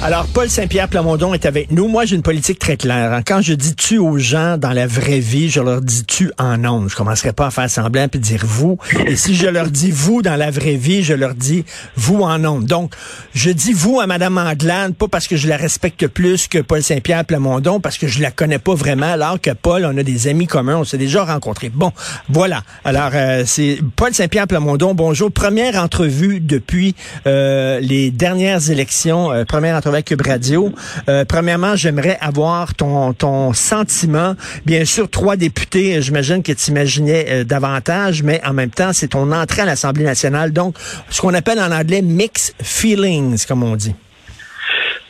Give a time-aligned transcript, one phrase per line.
[0.00, 1.88] Alors, Paul Saint-Pierre Plamondon est avec nous.
[1.88, 3.12] Moi, j'ai une politique très claire.
[3.12, 3.22] hein.
[3.26, 6.64] Quand je dis tu aux gens dans la vraie vie, je leur dis tu en
[6.64, 6.88] ondes.
[6.88, 8.78] Je commencerai pas à faire semblant puis dire vous.
[9.08, 11.64] Et si je leur dis vous dans la vraie vie, je leur dis
[11.96, 12.64] vous en ondes.
[12.64, 12.94] Donc,
[13.34, 16.80] je dis vous à Madame Anglade, pas parce que je la respecte plus que Paul
[16.80, 20.28] Saint-Pierre Plamondon, parce que je la connais pas vraiment, alors que Paul, on a des
[20.28, 21.70] amis communs, on s'est déjà rencontrés.
[21.70, 21.90] Bon,
[22.28, 22.62] voilà.
[22.84, 24.94] Alors, euh, c'est Paul Saint-Pierre Plamondon.
[24.94, 25.32] Bonjour.
[25.32, 26.94] Première entrevue depuis
[27.26, 29.32] euh, les dernières élections.
[29.32, 30.70] euh, première entrevue avec Cube Radio.
[31.08, 34.34] Euh, premièrement, j'aimerais avoir ton, ton sentiment.
[34.64, 38.92] Bien sûr, trois députés, euh, j'imagine que tu imaginais euh, davantage, mais en même temps,
[38.92, 40.52] c'est ton entrée à l'Assemblée nationale.
[40.52, 40.76] Donc,
[41.08, 43.94] ce qu'on appelle en anglais mixed feelings, comme on dit.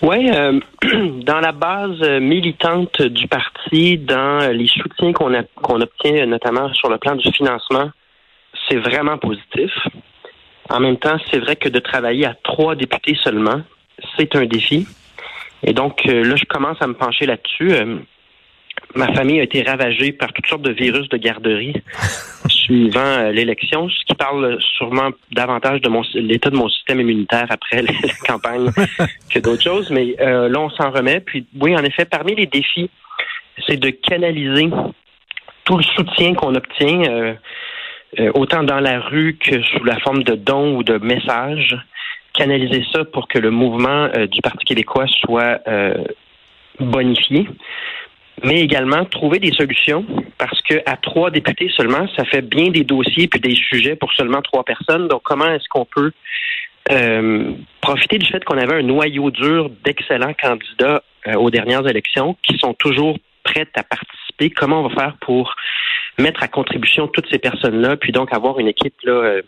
[0.01, 0.31] Oui,
[1.25, 6.98] dans la base militante du parti, dans les soutiens qu'on qu'on obtient, notamment sur le
[6.98, 7.91] plan du financement,
[8.69, 9.73] c'est vraiment positif.
[10.70, 13.63] En même temps, c'est vrai que de travailler à trois députés seulement,
[14.17, 14.86] c'est un défi.
[15.63, 17.73] Et donc, euh, là, je commence à me pencher là-dessus.
[17.73, 17.97] Euh,
[18.95, 21.75] ma famille a été ravagée par toutes sortes de virus de garderie
[22.48, 27.47] suivant euh, l'élection, ce qui parle sûrement davantage de mon l'état de mon système immunitaire
[27.51, 27.92] après la
[28.27, 28.70] campagne
[29.31, 29.91] que d'autres choses.
[29.91, 31.20] Mais euh, là, on s'en remet.
[31.20, 32.91] Puis oui, en effet, parmi les défis,
[33.67, 34.70] c'est de canaliser
[35.64, 37.35] tout le soutien qu'on obtient, euh,
[38.19, 41.77] euh, autant dans la rue que sous la forme de dons ou de messages,
[42.39, 46.05] canaliser ça pour que le mouvement euh, du Parti québécois soit euh,
[46.79, 47.47] bonifié
[48.45, 50.07] mais également trouver des solutions
[50.39, 54.13] parce que à trois députés seulement, ça fait bien des dossiers puis des sujets pour
[54.13, 55.09] seulement trois personnes.
[55.09, 56.13] Donc, comment est-ce qu'on peut
[56.93, 57.51] euh,
[57.81, 61.03] profiter du fait qu'on avait un noyau dur d'excellents candidats
[61.35, 64.51] aux dernières élections qui sont toujours prêts à participer?
[64.51, 65.57] Comment on va faire pour
[66.17, 69.41] mettre à contribution toutes ces personnes-là, puis donc avoir une équipe là,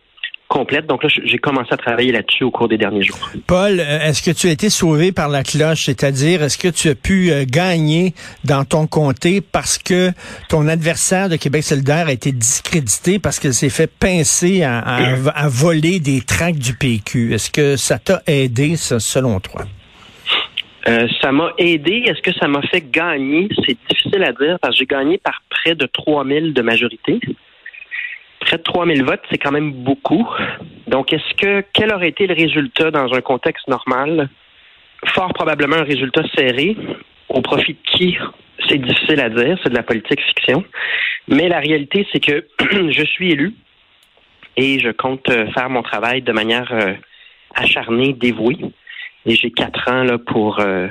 [0.51, 0.87] complète.
[0.87, 3.31] Donc là, j'ai commencé à travailler là-dessus au cours des derniers jours.
[3.47, 5.85] Paul, euh, est-ce que tu as été sauvé par la cloche?
[5.85, 10.11] C'est-à-dire, est-ce que tu as pu euh, gagner dans ton comté parce que
[10.49, 15.29] ton adversaire de Québec solidaire a été discrédité parce qu'il s'est fait pincer à, à-
[15.35, 17.33] à voler des tracts du PQ?
[17.33, 19.63] Est-ce que ça t'a aidé, ça, selon toi?
[20.89, 22.03] Euh, ça m'a aidé.
[22.07, 23.49] Est-ce que ça m'a fait gagner?
[23.67, 27.21] C'est difficile à dire parce que j'ai gagné par près de 3000 de majorité.
[28.51, 30.29] Près de 3000 votes, c'est quand même beaucoup.
[30.89, 34.29] Donc, est-ce que, quel aurait été le résultat dans un contexte normal?
[35.07, 36.77] Fort probablement un résultat serré.
[37.29, 38.19] Au profit de qui?
[38.69, 39.57] C'est difficile à dire.
[39.63, 40.65] C'est de la politique fiction.
[41.29, 42.45] Mais la réalité, c'est que
[42.91, 43.55] je suis élu
[44.57, 46.95] et je compte euh, faire mon travail de manière euh,
[47.55, 48.59] acharnée, dévouée.
[49.27, 50.89] Et j'ai quatre ans là, pour euh,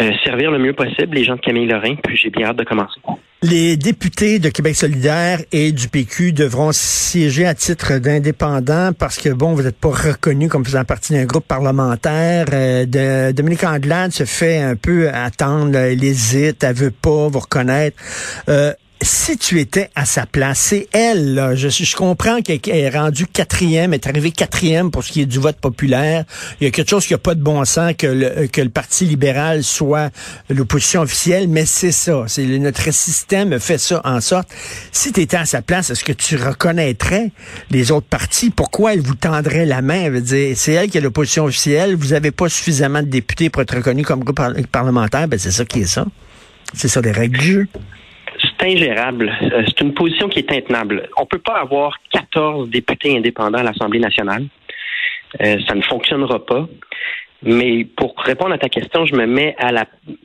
[0.00, 2.64] euh, servir le mieux possible les gens de Camille Lorrain, puis j'ai bien hâte de
[2.64, 3.00] commencer.
[3.42, 9.28] Les députés de Québec solidaire et du PQ devront siéger à titre d'indépendants parce que,
[9.28, 12.46] bon, vous n'êtes pas reconnus comme faisant partie d'un groupe parlementaire.
[12.54, 17.98] Euh, Dominique Anglade se fait un peu attendre, elle hésite, elle veut pas vous reconnaître.
[18.48, 18.72] Euh,
[19.02, 21.54] si tu étais à sa place, c'est elle, là.
[21.54, 25.38] Je, je comprends qu'elle est rendue quatrième, est arrivée quatrième pour ce qui est du
[25.38, 26.24] vote populaire.
[26.60, 28.70] Il y a quelque chose qui n'a pas de bon sens que le, que le
[28.70, 30.10] Parti libéral soit
[30.48, 32.24] l'opposition officielle, mais c'est ça.
[32.28, 34.48] C'est notre système fait ça en sorte.
[34.90, 37.30] Si tu étais à sa place, est-ce que tu reconnaîtrais
[37.70, 38.50] les autres partis?
[38.50, 40.02] Pourquoi elle vous tendrait la main?
[40.04, 41.94] Elle veut dire, c'est elle qui est l'opposition officielle.
[41.94, 45.28] Vous n'avez pas suffisamment de députés pour être reconnu comme groupe par- parlementaire.
[45.28, 46.06] Ben, c'est ça qui est ça.
[46.72, 47.68] C'est ça les règles du jeu.
[48.58, 49.32] C'est ingérable.
[49.42, 51.08] Euh, C'est une position qui est intenable.
[51.16, 54.46] On peut pas avoir 14 députés indépendants à l'Assemblée nationale.
[55.40, 56.66] Euh, ça ne fonctionnera pas.
[57.42, 59.84] Mais pour répondre à ta question, je me mets à la,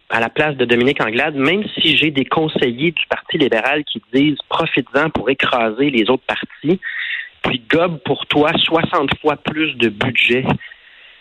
[0.10, 4.02] à la place de Dominique Anglade, même si j'ai des conseillers du Parti libéral qui
[4.14, 6.80] disent profites-en pour écraser les autres partis,
[7.42, 10.46] puis gobe pour toi 60 fois plus de budget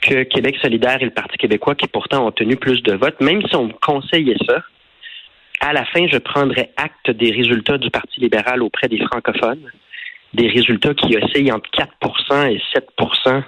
[0.00, 3.42] que Québec solidaire et le Parti québécois qui pourtant ont tenu plus de votes, même
[3.48, 4.62] si on me conseillait ça,
[5.60, 9.70] à la fin, je prendrais acte des résultats du Parti libéral auprès des francophones,
[10.34, 13.42] des résultats qui oscillent entre 4% et 7%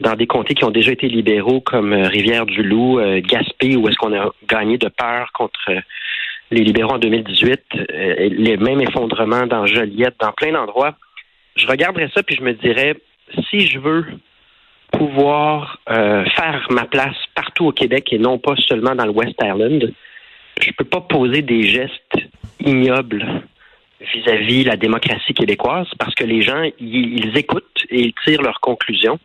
[0.00, 3.96] dans des comtés qui ont déjà été libéraux comme euh, Rivière-du-Loup, euh, Gaspé, où est-ce
[3.96, 5.80] qu'on a gagné de peur contre euh,
[6.50, 7.60] les libéraux en 2018,
[7.92, 10.96] les mêmes effondrements dans Joliette, dans plein d'endroits.
[11.54, 12.96] Je regarderais ça puis je me dirais,
[13.48, 14.04] si je veux
[14.90, 19.92] pouvoir faire ma place partout au Québec et non pas seulement dans le West Island,
[20.60, 22.16] je peux pas poser des gestes
[22.64, 23.42] ignobles
[24.00, 29.18] vis-à-vis la démocratie québécoise parce que les gens, ils écoutent et ils tirent leurs conclusions.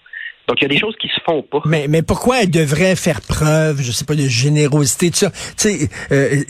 [0.47, 1.62] Donc, il y a des choses qui se font pas.
[1.65, 5.31] Mais, mais pourquoi elle devrait faire preuve, je sais pas, de générosité, tout ça?
[5.31, 6.44] Tu sais, euh,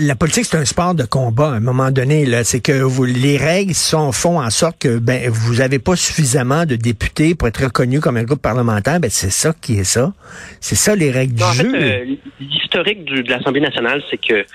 [0.00, 2.24] la, politique, c'est un sport de combat à un moment donné.
[2.24, 5.96] Là, C'est que vous, les règles sont, font en sorte que ben, vous avez pas
[5.96, 9.00] suffisamment de députés pour être reconnu comme un groupe parlementaire.
[9.00, 10.12] Ben, c'est ça qui est ça.
[10.60, 11.72] C'est ça les règles du jeu.
[11.74, 12.04] Euh,
[12.40, 14.46] l'historique de l'Assemblée nationale, c'est que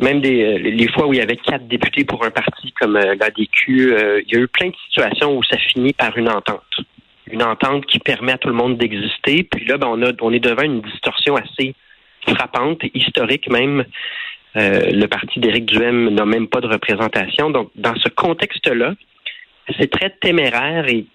[0.00, 2.94] même des, euh, les fois où il y avait quatre députés pour un parti comme
[2.94, 3.94] l'ADQ,
[4.26, 6.62] il y a eu plein de situations où ça finit par une entente
[7.30, 9.42] une entente qui permet à tout le monde d'exister.
[9.44, 11.74] Puis là, ben, on, a, on est devant une distorsion assez
[12.26, 13.84] frappante, historique même.
[14.56, 17.50] Euh, le parti d'Éric Duhem n'a même pas de représentation.
[17.50, 18.94] Donc, dans ce contexte-là,
[19.78, 21.06] c'est très téméraire et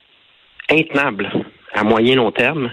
[0.69, 1.31] intenable
[1.73, 2.71] à moyen long terme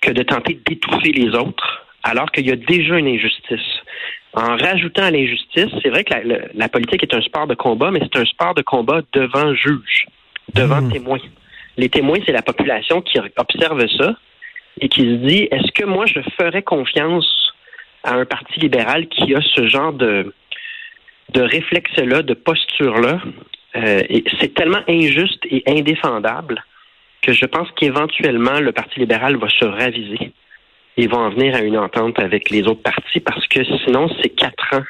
[0.00, 3.60] que de tenter d'étouffer les autres alors qu'il y a déjà une injustice.
[4.34, 6.14] En rajoutant à l'injustice, c'est vrai que
[6.54, 10.06] la, politique est un sport de combat, mais c'est un sport de combat devant juge,
[10.54, 10.92] devant mmh.
[10.92, 11.18] témoin.
[11.76, 14.14] Les témoins, c'est la population qui observe ça
[14.80, 17.52] et qui se dit est-ce que moi je ferais confiance
[18.04, 20.32] à un parti libéral qui a ce genre de
[21.30, 23.20] de réflexe-là, de posture-là,
[23.76, 24.02] euh,
[24.38, 26.62] c'est tellement injuste et indéfendable
[27.22, 30.32] que je pense qu'éventuellement le Parti libéral va se raviser
[30.96, 34.28] et va en venir à une entente avec les autres partis parce que sinon c'est
[34.30, 34.84] quatre ans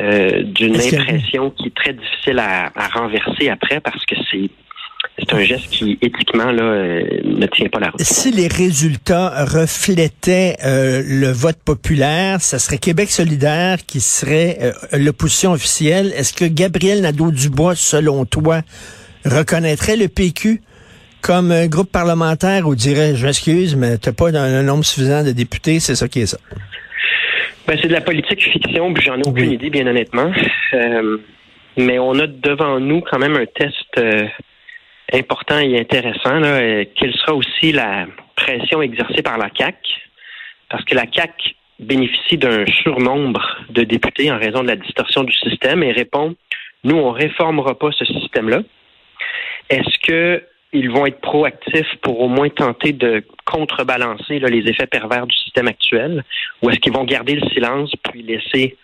[0.00, 4.50] euh, d'une impression qui est très difficile à renverser après parce que c'est
[5.20, 8.00] c'est un geste qui, éthiquement, là, euh, ne tient pas la route.
[8.00, 14.72] Si les résultats reflétaient euh, le vote populaire, ça serait Québec solidaire qui serait euh,
[14.98, 16.12] l'opposition officielle.
[16.16, 18.62] Est-ce que Gabriel Nadeau-Dubois, selon toi,
[19.24, 20.62] reconnaîtrait le PQ
[21.22, 25.32] comme un groupe parlementaire ou dirait, je m'excuse, mais t'as pas un nombre suffisant de
[25.32, 26.38] députés, c'est ça qui est ça?
[27.68, 30.32] Ben, c'est de la politique fiction, puis j'en ai aucune idée, bien honnêtement.
[31.76, 34.00] mais on a devant nous quand même un test
[35.12, 39.76] important et intéressant, là, euh, quelle sera aussi la pression exercée par la CAC,
[40.68, 45.32] parce que la CAC bénéficie d'un surnombre de députés en raison de la distorsion du
[45.32, 46.36] système et répond
[46.84, 48.60] nous on réformera pas ce système-là.
[49.68, 50.42] Est-ce que
[50.72, 55.66] ils vont être proactifs pour au moins tenter de contrebalancer les effets pervers du système
[55.66, 56.24] actuel,
[56.62, 58.76] ou est-ce qu'ils vont garder le silence puis laisser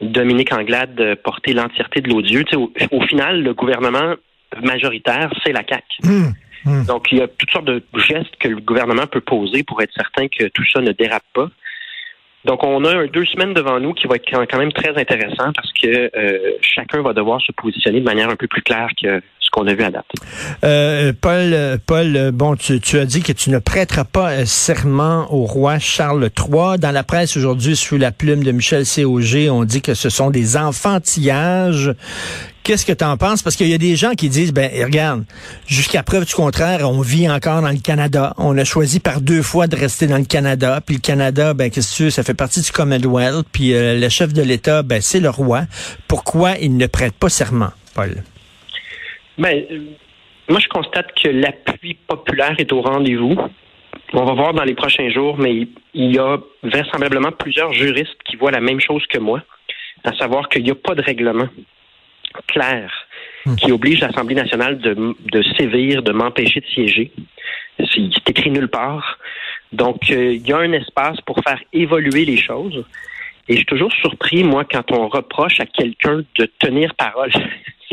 [0.00, 2.44] Dominique Anglade porter l'entièreté de l'odieux?
[2.92, 4.14] au final, le gouvernement
[4.62, 5.84] majoritaire, c'est la CAQ.
[6.04, 6.34] Hum,
[6.66, 6.84] hum.
[6.86, 9.92] Donc, il y a toutes sortes de gestes que le gouvernement peut poser pour être
[9.94, 11.48] certain que tout ça ne dérape pas.
[12.44, 15.72] Donc, on a deux semaines devant nous qui vont être quand même très intéressant parce
[15.72, 19.22] que euh, chacun va devoir se positionner de manière un peu plus claire que
[19.54, 20.04] qu'on a vu date.
[20.64, 25.44] Euh, Paul, Paul, bon, tu, tu, as dit que tu ne prêteras pas serment au
[25.44, 26.78] roi Charles III.
[26.78, 30.30] Dans la presse aujourd'hui, sous la plume de Michel C.O.G., on dit que ce sont
[30.30, 31.94] des enfantillages.
[32.64, 33.42] Qu'est-ce que tu en penses?
[33.42, 35.24] Parce qu'il y a des gens qui disent, ben regarde,
[35.66, 38.32] jusqu'à preuve du contraire, on vit encore dans le Canada.
[38.38, 40.80] On a choisi par deux fois de rester dans le Canada.
[40.84, 43.46] Puis le Canada, ben qu'est-ce que tu ça fait partie du Commonwealth.
[43.52, 45.64] Puis euh, le chef de l'État, ben c'est le roi.
[46.08, 48.24] Pourquoi il ne prête pas serment, Paul?
[49.38, 49.80] Ben, euh,
[50.48, 53.36] moi je constate que l'appui populaire est au rendez-vous.
[54.12, 58.36] On va voir dans les prochains jours, mais il y a vraisemblablement plusieurs juristes qui
[58.36, 59.42] voient la même chose que moi,
[60.04, 61.48] à savoir qu'il n'y a pas de règlement
[62.48, 62.92] clair
[63.46, 63.56] hmm.
[63.56, 67.12] qui oblige l'Assemblée nationale de, de sévir, de m'empêcher de siéger.
[67.78, 69.18] C'est écrit nulle part.
[69.72, 72.84] Donc, euh, il y a un espace pour faire évoluer les choses.
[73.48, 77.30] Et je suis toujours surpris, moi, quand on reproche à quelqu'un de tenir parole.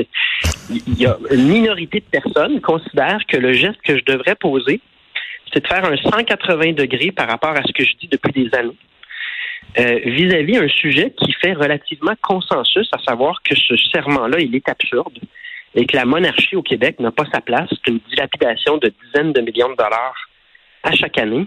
[0.70, 4.82] il y a une minorité de personnes considèrent que le geste que je devrais poser,
[5.54, 8.58] c'est de faire un 180 degrés par rapport à ce que je dis depuis des
[8.58, 8.78] années.
[9.80, 14.68] Euh, vis-à-vis un sujet qui fait relativement consensus, à savoir que ce serment-là, il est
[14.68, 15.18] absurde
[15.76, 17.70] et que la monarchie au Québec n'a pas sa place.
[17.70, 20.30] C'est une dilapidation de dizaines de millions de dollars
[20.84, 21.46] à chaque année.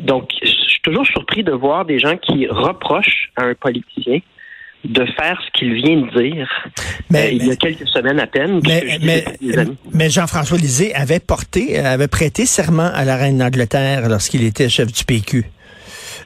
[0.00, 4.18] Donc, je suis toujours surpris de voir des gens qui reprochent à un politicien
[4.84, 6.48] de faire ce qu'il vient de dire
[7.10, 8.60] Mais- euh, il y a quelques semaines à peine.
[9.92, 14.92] Mais, Jean-François Lisée avait porté, avait prêté serment à la reine d'Angleterre lorsqu'il était chef
[14.92, 15.44] du PQ.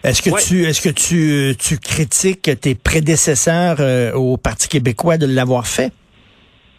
[0.05, 0.41] Est-ce que Ouais.
[0.47, 5.93] tu est-ce que tu, tu critiques tes prédécesseurs euh, au Parti québécois de l'avoir fait?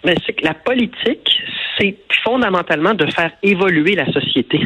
[0.06, 1.30] Mais c'est que la politique,
[1.78, 4.62] c'est fondamentalement de faire évoluer la société.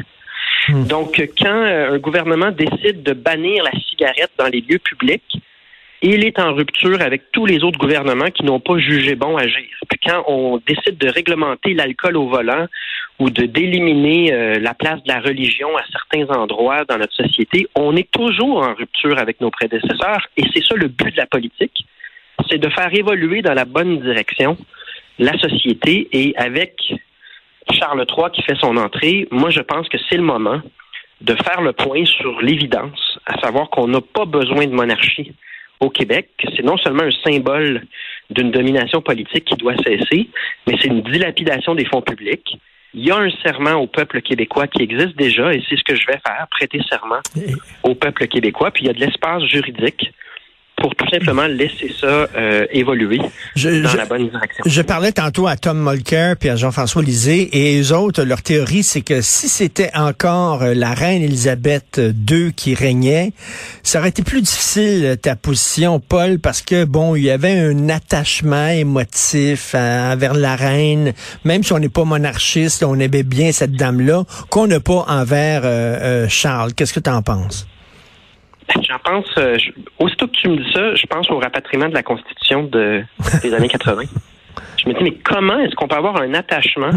[0.69, 0.83] Hmm.
[0.85, 5.23] Donc, quand euh, un gouvernement décide de bannir la cigarette dans les lieux publics,
[6.03, 9.69] il est en rupture avec tous les autres gouvernements qui n'ont pas jugé bon agir.
[9.89, 12.67] Puis quand on décide de réglementer l'alcool au volant
[13.19, 17.67] ou de d'éliminer euh, la place de la religion à certains endroits dans notre société,
[17.75, 20.27] on est toujours en rupture avec nos prédécesseurs.
[20.35, 21.85] Et c'est ça le but de la politique,
[22.49, 24.57] c'est de faire évoluer dans la bonne direction
[25.19, 26.09] la société.
[26.11, 26.81] Et avec
[27.71, 30.61] Charles III qui fait son entrée, moi je pense que c'est le moment
[31.21, 35.31] de faire le point sur l'évidence, à savoir qu'on n'a pas besoin de monarchie
[35.83, 37.85] au Québec, c'est non seulement un symbole
[38.29, 40.29] d'une domination politique qui doit cesser,
[40.65, 42.57] mais c'est une dilapidation des fonds publics.
[42.93, 45.95] Il y a un serment au peuple québécois qui existe déjà, et c'est ce que
[45.95, 47.21] je vais faire, prêter serment
[47.83, 48.71] au peuple québécois.
[48.71, 50.11] Puis il y a de l'espace juridique
[50.83, 53.21] pour tout simplement laisser ça euh, évoluer
[53.55, 54.63] Je, dans je- la bonne direction.
[54.65, 58.83] Je parlais tantôt à Tom Mulcair puis à Jean-François Lisée et eux autres, leur théorie,
[58.83, 63.31] c'est que si c'était encore euh, la reine Élisabeth II qui régnait,
[63.81, 67.57] ça aurait été plus difficile euh, ta position, Paul, parce que bon, il y avait
[67.57, 71.13] un attachement émotif envers la reine,
[71.45, 75.61] même si on n'est pas monarchiste, on aimait bien cette dame-là, qu'on n'a pas envers
[75.63, 76.73] euh, euh, Charles.
[76.73, 77.67] Qu'est-ce que tu en penses?
[78.87, 81.93] J'en pense, euh, je- aussitôt que tu me dis ça, je pense au rapatriement de
[81.93, 83.03] la Constitution de,
[83.41, 84.03] des années 80.
[84.77, 86.91] Je me dis, mais comment est-ce qu'on peut avoir un attachement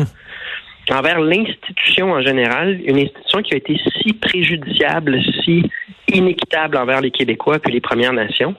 [0.90, 5.68] envers l'institution en général, une institution qui a été si préjudiciable, si
[6.12, 8.54] inéquitable envers les Québécois puis les Premières Nations?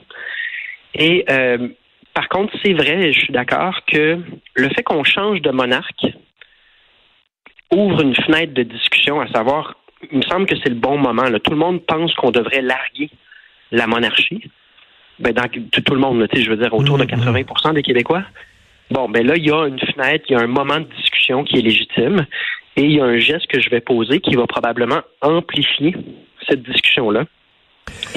[0.94, 1.68] Et euh,
[2.14, 4.18] par contre, c'est vrai, je suis d'accord que
[4.54, 6.06] le fait qu'on change de monarque
[7.70, 9.74] ouvre une fenêtre de discussion, à savoir
[10.10, 11.24] il me semble que c'est le bon moment.
[11.24, 11.38] là.
[11.40, 13.10] Tout le monde pense qu'on devrait larguer
[13.70, 14.42] la monarchie.
[15.18, 18.22] Ben, dans, tout, tout le monde, là, je veux dire, autour de 80% des Québécois.
[18.90, 21.44] Bon, ben là, il y a une fenêtre, il y a un moment de discussion
[21.44, 22.26] qui est légitime
[22.76, 25.94] et il y a un geste que je vais poser qui va probablement amplifier
[26.48, 27.24] cette discussion-là.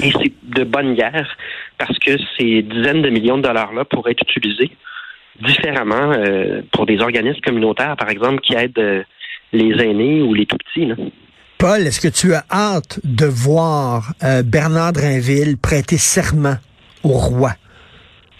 [0.02, 1.36] Et c'est de bonne guerre
[1.78, 4.70] parce que ces dizaines de millions de dollars-là pourraient être utilisés
[5.40, 9.02] différemment euh, pour des organismes communautaires, par exemple, qui aident euh,
[9.52, 10.88] les aînés ou les tout-petits.
[11.62, 16.56] Paul, est-ce que tu as hâte de voir euh, Bernard Drinville prêter serment
[17.04, 17.52] au roi?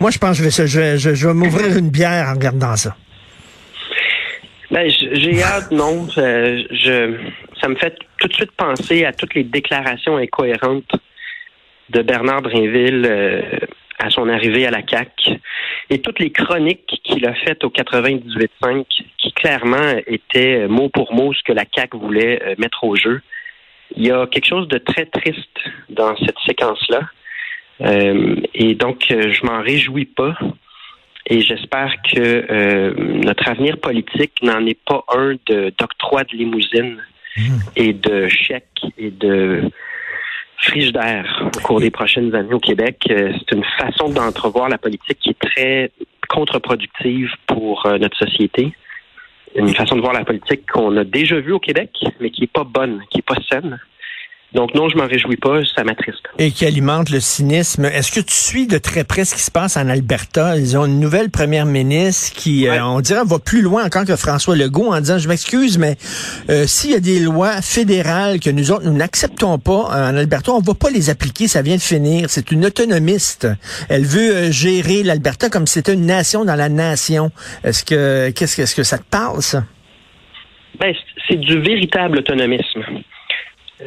[0.00, 2.96] Moi, je pense que je vais, m'ouvrir une bière en regardant ça.
[4.72, 6.08] Ben, j'ai hâte, non.
[6.08, 10.90] Ça me fait tout de suite penser à toutes les déclarations incohérentes
[11.90, 13.42] de Bernard Drinville euh,
[14.02, 15.30] à son arrivée à la CAC
[15.90, 18.84] et toutes les chroniques qu'il a faites au 98.5
[19.18, 23.20] qui clairement étaient mot pour mot ce que la CAC voulait euh, mettre au jeu.
[23.96, 27.02] Il y a quelque chose de très triste dans cette séquence-là.
[27.82, 30.36] Euh, et donc, euh, je m'en réjouis pas.
[31.26, 36.98] Et j'espère que euh, notre avenir politique n'en est pas un de d'octroi de limousine
[37.76, 39.70] et de chèques et de
[40.72, 42.96] frigidaire au cours des prochaines années au Québec.
[43.10, 45.90] Euh, C'est une façon d'entrevoir la politique qui est très
[46.28, 48.72] contre-productive pour euh, notre société.
[49.54, 52.52] Une façon de voir la politique qu'on a déjà vue au Québec, mais qui est
[52.52, 53.78] pas bonne, qui est pas saine.
[54.54, 56.22] Donc non, je m'en réjouis pas, ça m'attriste.
[56.38, 57.86] Et qui alimente le cynisme.
[57.86, 60.58] Est-ce que tu suis de très près ce qui se passe en Alberta?
[60.58, 64.16] Ils ont une nouvelle première ministre qui, euh, on dirait, va plus loin encore que
[64.16, 65.96] François Legault en disant, je m'excuse, mais
[66.50, 70.16] euh, s'il y a des lois fédérales que nous autres, nous n'acceptons pas euh, en
[70.16, 72.28] Alberta, on va pas les appliquer, ça vient de finir.
[72.28, 73.48] C'est une autonomiste.
[73.88, 77.30] Elle veut euh, gérer l'Alberta comme si c'était une nation dans la nation.
[77.64, 79.64] Est-ce que, qu'est-ce que, est-ce que ça te parle, ça?
[80.78, 80.94] Ben,
[81.28, 82.82] c'est du véritable autonomisme.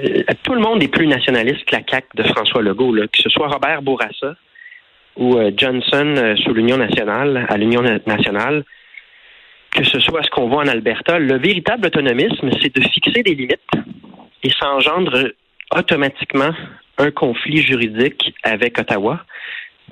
[0.04, 3.30] Euh, tout le monde est plus nationaliste que la CAQ de François Legault, que ce
[3.30, 4.36] soit Robert Bourassa
[5.16, 8.64] ou euh, Johnson euh, sous l'Union nationale, à l'Union na- nationale,
[9.72, 11.20] que ce soit ce qu'on voit en Alberta.
[11.20, 13.72] Le véritable autonomisme, c'est de fixer des limites
[14.44, 15.30] et ça engendre
[15.74, 16.52] automatiquement
[16.98, 19.22] un conflit juridique avec Ottawa.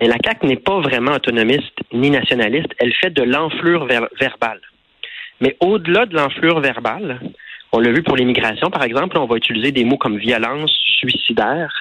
[0.01, 2.73] Mais la CAQ n'est pas vraiment autonomiste ni nationaliste.
[2.79, 4.59] Elle fait de l'enflure ver- verbale.
[5.39, 7.19] Mais au-delà de l'enflure verbale,
[7.73, 11.73] on l'a vu pour l'immigration, par exemple, on va utiliser des mots comme violence, suicidaire.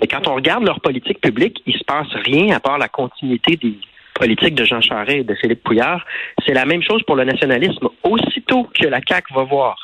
[0.00, 3.56] Mais quand on regarde leur politique publique, il se passe rien à part la continuité
[3.56, 3.78] des
[4.14, 6.04] politiques de Jean Charest et de Philippe Pouillard.
[6.44, 7.88] C'est la même chose pour le nationalisme.
[8.02, 9.76] Aussitôt que la CAQ va voir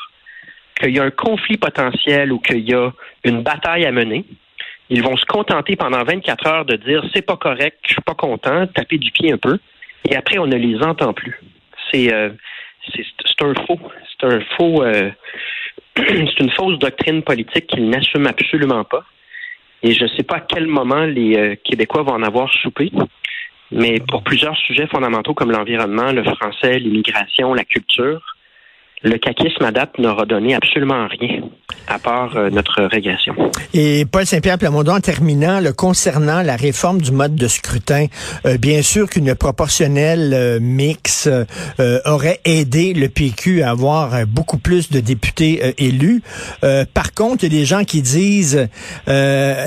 [0.81, 2.91] qu'il y a un conflit potentiel ou qu'il y a
[3.25, 4.25] une bataille à mener,
[4.91, 8.15] ils vont se contenter pendant 24 heures de dire c'est pas correct, je suis pas
[8.15, 9.59] content, taper du pied un peu,
[10.09, 11.41] et après on ne les entend plus.
[11.91, 12.31] C'est euh,
[12.95, 13.79] c'est un faux,
[14.11, 15.11] c'est un faux, euh,
[15.97, 19.05] c'est une fausse doctrine politique qu'ils n'assument absolument pas.
[19.83, 22.91] Et je ne sais pas à quel moment les euh, Québécois vont en avoir soupé,
[23.71, 28.32] mais pour plusieurs sujets fondamentaux comme l'environnement, le français, l'immigration, la culture,
[29.03, 31.43] le caquisme à date n'aura donné absolument rien
[31.89, 33.35] à part euh, notre régression.
[33.75, 38.07] Et Paul Saint-Pierre Plamondon, en terminant, le concernant la réforme du mode de scrutin,
[38.47, 41.29] euh, bien sûr qu'une proportionnelle euh, mix
[42.05, 46.23] aurait aidé le PQ à avoir beaucoup plus de députés élus.
[46.95, 48.69] par contre, il y a des gens qui disent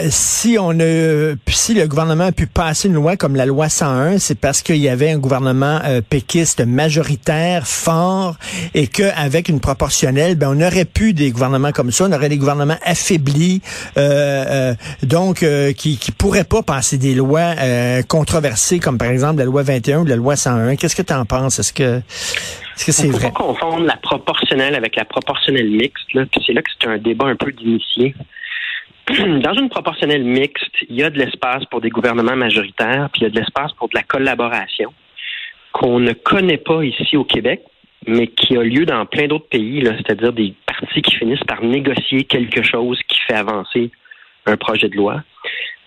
[0.09, 4.19] si on a, si le gouvernement a pu passer une loi comme la loi 101,
[4.19, 8.35] c'est parce qu'il y avait un gouvernement péquiste majoritaire, fort,
[8.73, 12.29] et que avec une proportionnelle, ben on aurait pu des gouvernements comme ça, on aurait
[12.29, 13.61] des gouvernements affaiblis,
[13.97, 17.55] euh, euh, donc euh, qui qui pourraient pas passer des lois
[18.07, 20.75] controversées comme par exemple la loi 21 ou la loi 101.
[20.75, 21.59] Qu'est-ce que tu en penses?
[21.59, 23.31] Est-ce que est-ce que c'est vrai?
[23.31, 27.25] pas confondre la proportionnelle avec la proportionnelle mixte là, c'est là que c'est un débat
[27.25, 28.13] un peu d'initié.
[29.07, 33.23] Dans une proportionnelle mixte, il y a de l'espace pour des gouvernements majoritaires, puis il
[33.25, 34.93] y a de l'espace pour de la collaboration
[35.73, 37.61] qu'on ne connaît pas ici au Québec
[38.07, 42.23] mais qui a lieu dans plein d'autres pays, c'est-à-dire des partis qui finissent par négocier
[42.23, 43.91] quelque chose qui fait avancer
[44.45, 45.23] un projet de loi.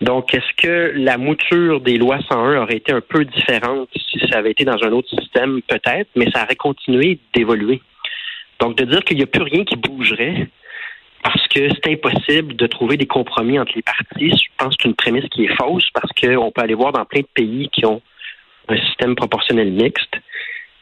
[0.01, 4.37] Donc, est-ce que la mouture des lois 101 aurait été un peu différente si ça
[4.37, 5.61] avait été dans un autre système?
[5.67, 7.81] Peut-être, mais ça aurait continué d'évoluer.
[8.59, 10.47] Donc, de dire qu'il n'y a plus rien qui bougerait
[11.23, 14.89] parce que c'est impossible de trouver des compromis entre les partis, je pense que c'est
[14.89, 17.85] une prémisse qui est fausse parce qu'on peut aller voir dans plein de pays qui
[17.85, 18.01] ont
[18.69, 20.15] un système proportionnel mixte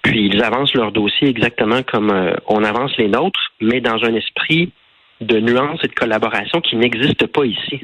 [0.07, 4.15] puis ils avancent leur dossier exactement comme euh, on avance les nôtres, mais dans un
[4.15, 4.71] esprit
[5.19, 7.81] de nuance et de collaboration qui n'existe pas ici.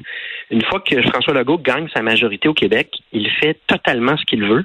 [0.50, 4.46] Une fois que François Legault gagne sa majorité au Québec, il fait totalement ce qu'il
[4.46, 4.64] veut,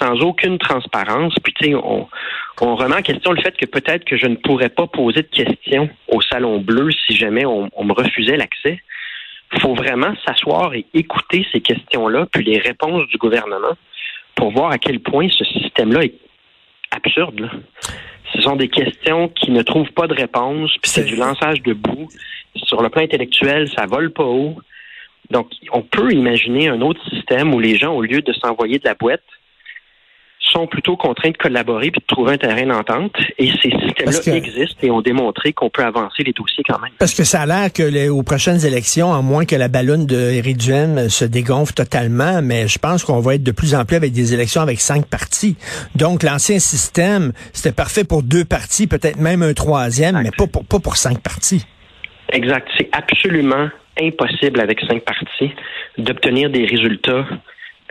[0.00, 1.34] sans aucune transparence.
[1.44, 2.08] Puis tu sais, on,
[2.60, 5.88] remet en question le fait que peut-être que je ne pourrais pas poser de questions
[6.08, 8.80] au Salon Bleu si jamais on, on me refusait l'accès.
[9.52, 13.76] Il faut vraiment s'asseoir et écouter ces questions-là, puis les réponses du gouvernement,
[14.34, 16.14] pour voir à quel point ce système-là est
[16.90, 17.50] absurde.
[18.32, 21.72] Ce sont des questions qui ne trouvent pas de réponse, puis c'est du lançage de
[21.72, 22.08] boue.
[22.56, 24.56] Sur le plan intellectuel, ça vole pas haut.
[25.30, 28.84] Donc, on peut imaginer un autre système où les gens, au lieu de s'envoyer de
[28.84, 29.22] la boîte,
[30.40, 33.12] sont plutôt contraints de collaborer puis de trouver un terrain d'entente.
[33.38, 36.90] Et ces systèmes-là existent et ont démontré qu'on peut avancer les dossiers quand même.
[36.98, 40.06] Parce que ça a l'air que les, aux prochaines élections, à moins que la ballonne
[40.06, 43.96] de Duhem se dégonfle totalement, mais je pense qu'on va être de plus en plus
[43.96, 45.56] avec des élections avec cinq partis.
[45.94, 50.64] Donc, l'ancien système, c'était parfait pour deux partis, peut-être même un troisième, mais pas pour,
[50.64, 51.64] pas pour cinq partis.
[52.32, 52.68] Exact.
[52.76, 53.68] C'est absolument
[54.00, 55.52] impossible avec cinq partis
[55.98, 57.26] d'obtenir des résultats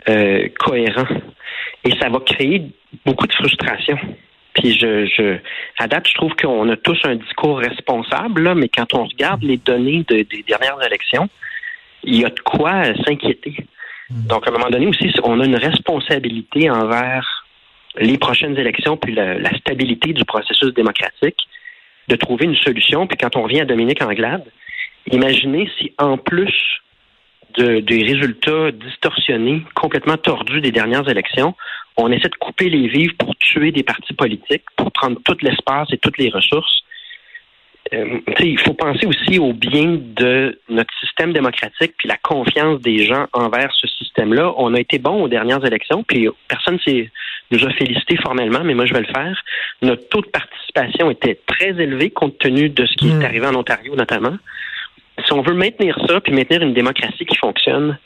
[0.08, 1.08] euh, cohérents
[1.84, 2.62] et ça va créer
[3.04, 3.98] beaucoup de frustration.
[4.54, 5.38] Puis je, je
[5.78, 9.42] à date, je trouve qu'on a tous un discours responsable, là, mais quand on regarde
[9.42, 11.28] les données des dernières élections,
[12.02, 13.56] il y a de quoi s'inquiéter.
[14.10, 17.46] Donc, à un moment donné aussi, on a une responsabilité envers
[17.96, 21.36] les prochaines élections puis la, la stabilité du processus démocratique
[22.08, 23.06] de trouver une solution.
[23.06, 24.44] Puis quand on revient à Dominique Anglade,
[25.12, 26.52] imaginez si en plus
[27.56, 31.54] des résultats distorsionnés, complètement tordus des dernières élections.
[31.96, 35.88] On essaie de couper les vives pour tuer des partis politiques, pour prendre tout l'espace
[35.92, 36.82] et toutes les ressources.
[37.92, 43.04] Euh, il faut penser aussi au bien de notre système démocratique puis la confiance des
[43.04, 44.52] gens envers ce système-là.
[44.58, 47.10] On a été bon aux dernières élections, puis personne s'est
[47.50, 49.42] nous a félicité formellement, mais moi je vais le faire.
[49.82, 53.24] Notre taux de participation était très élevé compte tenu de ce qui est hmm.
[53.24, 54.36] arrivé en Ontario notamment
[55.24, 57.98] si on veut maintenir ça, puis maintenir une démocratie qui fonctionne,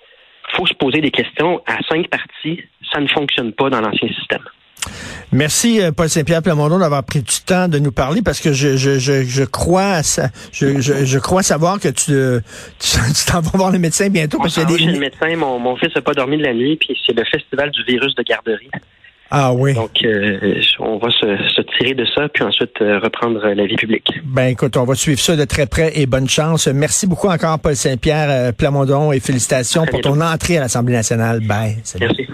[0.57, 1.61] faut se poser des questions.
[1.67, 2.61] À cinq partis,
[2.93, 4.43] ça ne fonctionne pas dans l'ancien système.
[5.33, 8.77] Merci, euh, Paul Saint-Pierre Plamondon, d'avoir pris du temps de nous parler parce que je,
[8.77, 10.03] je, je, je crois
[10.53, 12.13] je, je, je, crois savoir que tu
[12.79, 14.39] tu t'en vas voir le médecin bientôt.
[14.39, 14.85] parce que des...
[14.85, 17.71] le médecin, mon, mon fils n'a pas dormi de la nuit, puis c'est le festival
[17.71, 18.71] du virus de garderie.
[19.31, 19.75] Ah oui.
[19.75, 24.09] Donc, euh, on va se, tirer de ça, puis ensuite euh, reprendre la vie publique.
[24.25, 26.69] Ben écoute, on va suivre ça de très près et bonne chance.
[26.69, 31.41] Merci beaucoup encore, Paul Saint-Pierre euh, Plamondon, et félicitations pour ton entrée à l'Assemblée nationale.
[31.41, 31.77] Bye.
[31.99, 32.27] Merci.